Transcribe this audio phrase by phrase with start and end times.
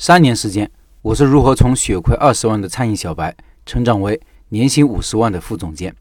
[0.00, 0.70] 三年时间，
[1.02, 5.92] 我是如何从血亏二十万的餐饮小白，成长为年薪五十万的副总监？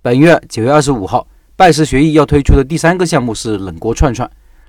[0.00, 4.28] 本月九月二十五号，拜师学艺要推出的第三个项目是冷锅串串。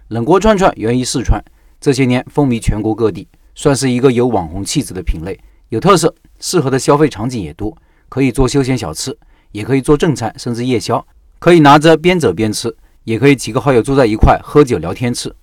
[0.10, 1.42] 冷锅串串源于四川，
[1.80, 3.26] 这些年风靡全国各地，
[3.56, 5.40] 算是一个有网红气质的品类，
[5.70, 7.74] 有特色，适合的消费场景也多，
[8.10, 9.18] 可以做休闲小吃，
[9.54, 11.08] 也可以做正餐，甚至夜宵，
[11.40, 15.34] 可以拿着边走边吃，也可以几个好友坐在一块喝酒聊天吃。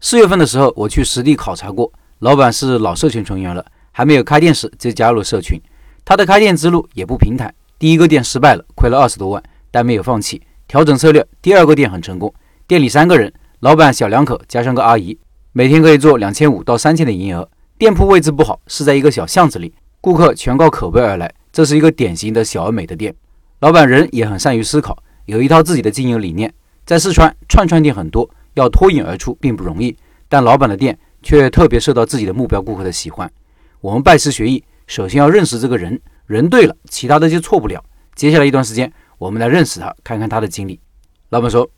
[0.00, 1.92] 四月份的时候，我去实地考察过。
[2.24, 3.62] 老板是老社群成员了，
[3.92, 5.60] 还没有开店时就加入了社群。
[6.06, 11.22] 他的开店之路也不平坦，第一个店失败了，亏了二十多万，但没有放弃，调整策略。
[11.42, 12.32] 第二个店很成功，
[12.66, 15.18] 店里三个人，老板小两口加上个阿姨，
[15.52, 17.46] 每天可以做两千五到三千的营业额。
[17.76, 23.14] 店铺位置不好，是在一个小巷子里，顾客全靠口碑而来，这是一个典型的小而美的店。
[23.60, 24.96] 老板人也很善于思考，
[25.26, 26.50] 有一套自己的经营理念。
[26.86, 29.94] 在四川，串串店很多，要脱颖而出并不容易，
[30.26, 30.98] 但老板的店。
[31.24, 33.28] 却特别受到自己的目标顾客的喜欢。
[33.80, 37.82] 我们拜师学艺，首先要认识这个人，人对了，其他的就错不了。
[38.14, 40.78] 接下来一段时间，我们来认识他，看看他的经历。
[41.30, 41.68] 老板说：“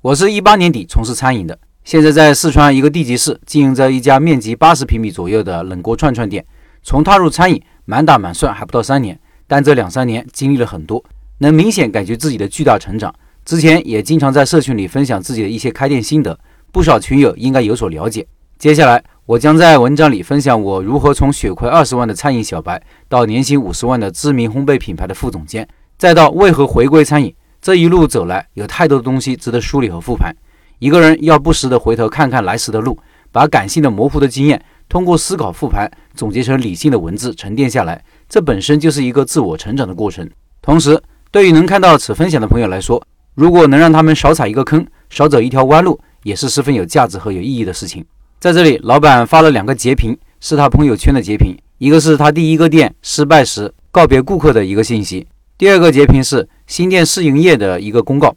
[0.00, 6.44] 我是一八年底从事餐饮的，现在在四川一个地级市经营着一家面积八十平米左右的冷锅串串店。
[6.82, 11.02] 从踏入餐饮，满打满算还不到三年，但这两三年经历了很多，
[11.38, 13.14] 能明显感觉自己的巨大成长。
[13.44, 16.38] 之前也经常在社群里分享自己的一些开店心得，
[16.72, 18.26] 不少群友应该有所了解。”
[18.64, 27.34] 接下来，我将在文章里分享我如何从血亏二十万的餐饮小白，到年薪五十万的知名烘焙品牌的副总监，再到为何回归餐饮。
[27.60, 30.34] 这一路走来，有太多的东西值得梳理和复盘。
[30.78, 32.98] 一个人要不时的回头看看来时的路，
[33.30, 40.26] 把感性的、模糊的经验，通过思考复盘，总结成理性的文字沉淀下来，这本身就是一个自我成长的过程。
[40.62, 40.98] 同时，
[41.30, 48.02] 对于能看到此分享的朋友来说，如果能让他们少踩一个坑，少走一条弯路，也是十分有价值和有意义的事情。
[48.44, 51.56] 在这里，老板发了两个截屏，是他朋友圈的截屏。
[51.78, 58.36] 一个是他第一个店失败时告别顾客的一个信息，第二个截屏是新店试营业的一个公告。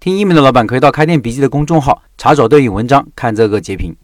[0.00, 3.94] 听音频的老板可以到开店笔记的公众号查找对应文章看这个截屏。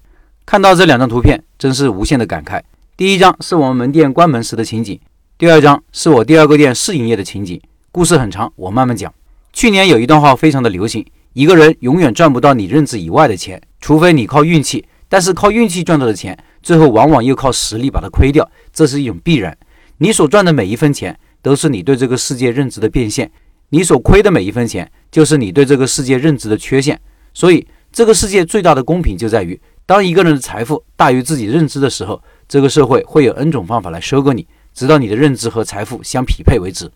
[0.45, 2.61] 看到这两张图片，真是无限的感慨。
[2.95, 5.01] 第一张是我们门店关门时的情景，
[5.39, 7.59] 第二张是我第二个店试营业的情景。
[7.91, 9.11] 故事很长，我慢慢讲。
[9.55, 14.85] 去年有一段话非常的流行：一个人永远赚不到你认知以外的钱，除非你靠运气。
[15.09, 19.57] 但是靠运气赚到的钱，最后往往又靠实力把它亏掉，这是一种必然。
[19.99, 23.27] 你所赚的每一分钱，都是你对这个世界认知的变现；
[23.71, 27.01] 你所亏的每一分钱，就是你对这个世界认知的缺陷。
[27.33, 36.91] 所以，这个世界最大的公平就在于，当一个人的财富大于自己认知的时候，这个社会会有 N 种方法来收割你，直到你的认知和财富相匹配为止。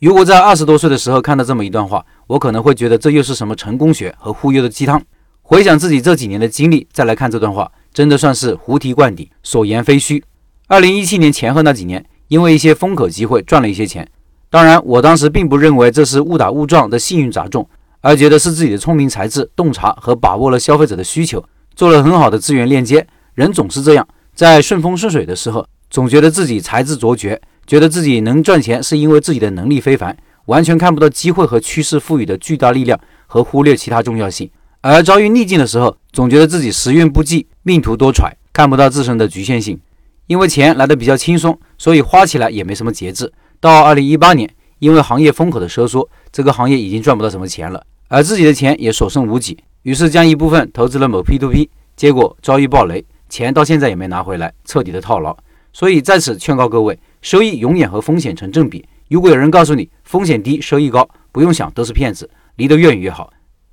[0.00, 5.00] 如果在二十多岁的时候看到这么一段话，我可能会觉得这又是什么成功学和忽悠的鸡汤。
[5.42, 10.22] 回想自己这几年的经历，再来看这段话，真的算是醍醐灌顶，所言非虚。
[10.68, 14.08] 二零一七年前后那几年，因为一些风口机会赚了一些钱。
[14.48, 17.68] 当然，我当时并不认为这是误打误撞的幸运砸中，
[18.00, 23.06] 而觉得是自己的聪明才智、洞察和把握了消费者的需求，做了很好的资源链接。
[23.34, 30.16] 人总是这样，在顺风顺水的时候，总觉得自己才智卓绝，觉得自己能赚钱是因为自己的能力非凡，
[30.46, 34.48] 完全看不到机会和趋势赋予的巨大力量，和忽略其他重要性。
[34.84, 39.78] 而遭遇逆境的时候，总觉得自己时运不济，命途多舛，看不到自身的局限性。
[40.26, 43.32] 因为钱来的比较轻松，所以花起来也没什么节制。
[43.60, 55.36] 到二零一八年，因为行业风口的收缩，这个行业已经赚不到什么钱了，而自己的钱也所剩无几，于是将一部分投资了某 P2P，结果遭遇暴雷，钱到现在也没拿回来，彻底的套牢。
[55.72, 58.84] 所以在此劝告各位，收益永远和风险成正比。
[59.08, 63.32] 如果有人告诉你风险低，收益高，不用想，都是骗子，离得越远越好。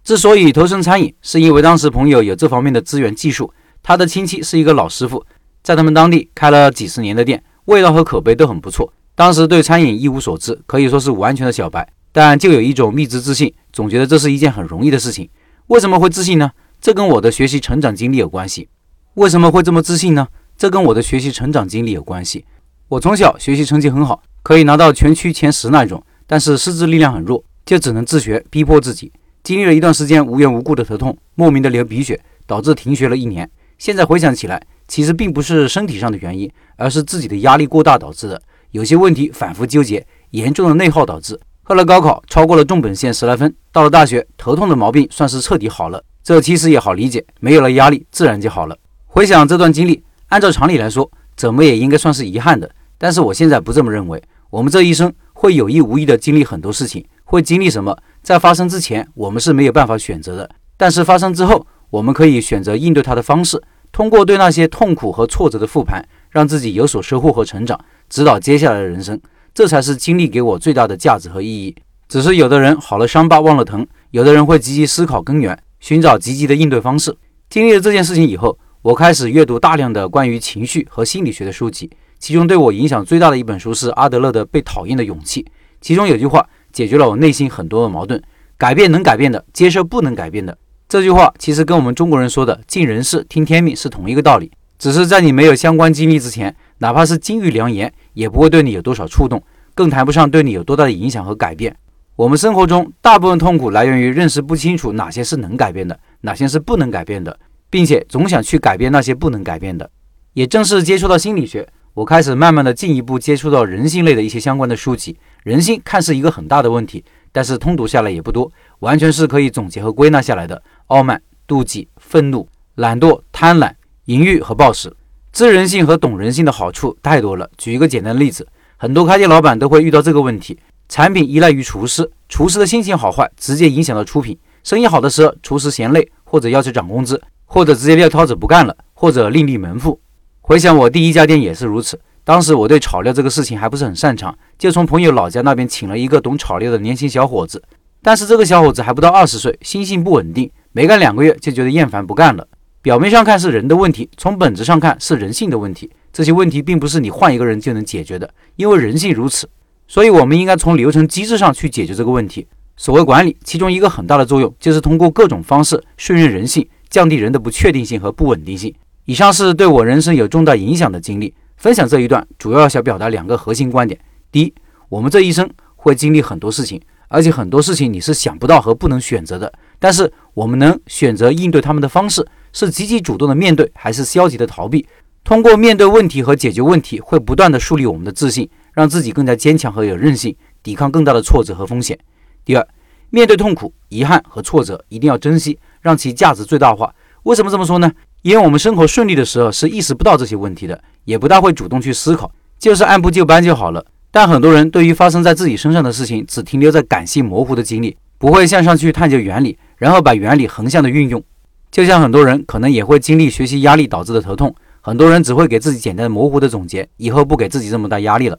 [0.10, 3.54] 之所以投身餐饮，是因为当时朋友有这方面的资源技术。
[3.84, 5.24] 他的亲戚是一个老师傅，
[5.62, 8.92] 在他们当地开了几十年的店，味道和口碑都很不错。
[9.14, 15.30] 当时对餐饮一无所知，可以说是完全的小白，但就有一种秘之自信，总觉得这是一件很容易的事情。
[15.68, 16.50] 为什么会自信呢？
[16.82, 18.68] 这跟我的学习成长经历有关系。
[19.14, 20.28] 为什么会这么自信呢？
[20.58, 22.44] 这跟我的学习成长经历有关系。
[22.88, 29.12] 我从小学习成绩很好，可以拿到全区前十那种，但是师资力量很弱，就只能自学，逼迫自己。
[29.50, 33.50] 经历了一段时间无缘无故的头痛，莫名的流鼻血，导致停学了一年。
[33.80, 38.40] 现在回想起来，其实并不是身体上的原因，而是自己的压力过大导致的。
[38.70, 41.40] 有些问题反复纠结，严重的内耗导致。
[41.64, 46.04] 后来高考超过了重本线十来分，到了大学，头痛的毛病算是彻底好了。
[46.22, 48.78] 这其实也好理解，没有了压力，自然就好了。
[49.08, 52.70] 回想这段经历，按照常理来说，怎么也应该算是遗憾的。
[53.00, 54.22] 但是我现在不这么认为。
[54.52, 57.96] 我们这一生会有意无意的经历很多事情，会经历什么？
[58.24, 63.62] 在发生之前，我们是没有办法选择的；但是发生之后，我们可以选择应对它的方式。
[63.92, 67.80] 通过对那些痛苦和挫折的复盘，让自己有所收获和成长，
[68.10, 69.20] 指导接下来的人生。
[69.54, 71.76] 这才是经历给我最大的价值和意义。
[72.08, 77.16] 只是有的人好了伤疤忘了疼，有的人会积极思考根源，寻找积极的应对方式。
[77.48, 85.44] 经历了这件事情以后，我开始阅读大量的关于情绪和心理学的书籍，其中对我影响最大的一本书是阿德勒的《被讨厌的勇气》。
[85.82, 88.22] 其中有句话解决了我内心很多的矛盾：
[88.58, 90.58] 改变能改变的，接受不能改变的。
[90.88, 96.56] 这句话其实跟我们中国人说的“尽人事，听天命”是同一个道理，只是在你没有相关经历之前。
[96.80, 99.44] 哪怕是金玉良言，也不会对你有多少触动，
[99.76, 101.76] 更谈不上对你有多大的影响和改变。
[102.16, 107.38] 我们生活中大部分痛苦来源于认识不清楚哪些是能改变的，哪些是不能改变的，
[107.70, 109.90] 并且总想去改变那些不能改变的。
[110.34, 115.18] 也正是接触到心理学，我开始慢慢的进一步接触到人性类的一些相关的书籍。
[115.44, 123.74] 人性看似一个很大的问题，但是通读下来也不多，完全是可以总结和归纳下来的：傲慢、妒忌、愤怒、懒惰、贪婪、
[124.06, 124.94] 淫欲和暴食。
[125.32, 127.50] 知人性和懂人性的好处太多了。
[127.58, 128.48] 举一个简单的例子，
[128.78, 130.58] 很多开店老板都会遇到这个问题：
[130.90, 134.38] 产品依赖于厨师，厨师的心情好坏直接影响到出品。
[134.64, 140.02] 生意好的时候，厨师嫌累，或者要求涨工资，或者直接撂挑子不干了，或者另立门户。
[140.42, 142.00] 回想我第一家店也是如此。
[142.30, 147.60] 当时我对炒料这个事情还不是很擅长，就从朋友老家那边请了一个懂炒料的年轻小伙子。
[148.04, 152.48] 但是这个小伙子还不到二十岁，心性不稳定，没干两个月就觉得厌烦不干了。
[152.84, 155.90] 表面上看是人的问题，从本质上看是人性的问题。
[156.14, 159.50] 这些问题并不是你换一个人就能解决的，因为人性如此。
[159.88, 162.46] 所以，我们应该从流程机制上去解决这个问题。
[162.78, 168.72] 所谓管理，其中一个很大的作用就是通过各种方式顺应人性，降低人的不确定性和不稳定性。
[169.06, 174.00] 以上是对我人生有重大影响的经历，分享这一段主要想表达两个核心观点：
[174.32, 174.54] 第一，
[174.88, 182.26] 我们这一生会经历很多事情，而且很多事情你是想不到和不能选择的，但是我们能选择应对他们的方式。
[182.54, 184.88] 是积极主动的面对，还是消极的逃避？
[185.26, 190.34] 通过面对问题和解决问题，会不断的树立我们的自信，让自己更加坚强和有韧性，
[190.64, 192.00] 抵抗更大的挫折和风险。
[192.46, 192.66] 第二，
[193.10, 196.96] 面对痛苦、遗憾和挫折，一定要珍惜，让其价值最大化。
[197.24, 197.92] 为什么这么说呢？
[198.22, 203.86] 因为我们生活顺利的时候是意识不到这些问题的，也不大会主动去思考，就是按部就班就好了。
[204.12, 211.24] 但很多人对于发生在自己身上的事情，只停留在感性模糊的经历，不会向上去探究原理，然后把原理横向的运用。
[211.72, 218.38] 就像很多人可能也会经历学习压力导致的头痛，很多人只会给自己简单模糊的总结，以后不给自己这么大压力了，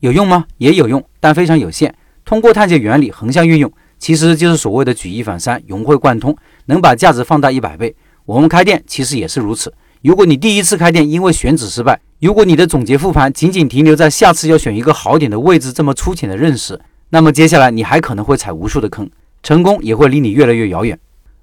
[0.00, 0.44] 有用吗？
[0.58, 1.94] 也有用，但非常有限。
[2.24, 6.36] 通过探究原理，横向运用，其实就是所谓的举一反三，融会贯通，
[6.66, 7.94] 能把价值放大一百倍。
[8.32, 9.70] 我们开店其实也是如此。
[10.00, 16.80] 如果你第一次开店因为选址失败，如果你的总结复盘仅仅停留在下次要选一个好点的位置这么粗浅的认识，
[17.10, 19.06] 那么接下来你还可能会踩无数的坑，
[19.42, 20.98] 成功也会离你越来越遥远。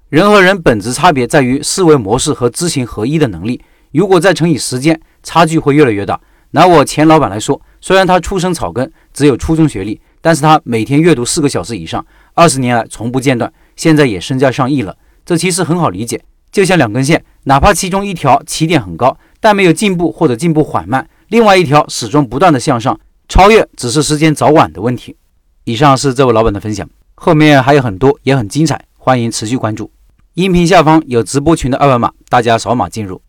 [0.08, 3.62] 人和人本质差别在于思维模式和知行合一的能力。
[3.92, 6.20] 如果再乘以时间，差距会越来越大。
[6.50, 12.04] 拿我前老板来说，虽然他出身草根，只有初中学历，但是他每天阅读四个小时以上，
[12.34, 14.96] 二十年来从不间断，现在也身价上亿了。
[15.24, 16.20] 这其实很好理解，
[16.50, 22.98] 就像两根线，哪怕其中一条起点很高，但没有进步或者进步缓慢，另外一条始终不断的向上，
[23.28, 25.16] 超越只是时间早晚的问题。
[25.64, 29.90] 以上是这位老板的分享，后面还有很多，也很精彩，欢迎持续关注。
[30.34, 33.20] 音频下方有直播群的二维码，大家扫码进入。